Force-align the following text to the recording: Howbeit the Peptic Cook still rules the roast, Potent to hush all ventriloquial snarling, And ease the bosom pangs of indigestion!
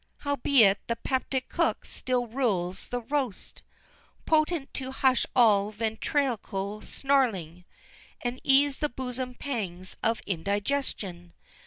Howbeit 0.25 0.79
the 0.87 0.95
Peptic 0.95 1.47
Cook 1.47 1.85
still 1.85 2.25
rules 2.25 2.87
the 2.87 3.01
roast, 3.01 3.61
Potent 4.25 4.73
to 4.73 4.91
hush 4.91 5.27
all 5.35 5.69
ventriloquial 5.69 6.81
snarling, 6.81 7.65
And 8.19 8.41
ease 8.43 8.79
the 8.79 8.89
bosom 8.89 9.35
pangs 9.35 9.95
of 10.01 10.19
indigestion! 10.25 11.33